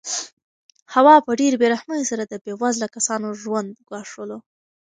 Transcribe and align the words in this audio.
هوا 0.93 1.15
په 1.25 1.31
ډېرې 1.39 1.57
بې 1.61 1.67
رحمۍ 1.75 2.01
سره 2.11 2.23
د 2.25 2.33
بې 2.43 2.53
وزله 2.61 2.87
کسانو 2.95 3.27
ژوند 3.41 3.69
ګواښلو. 3.87 4.37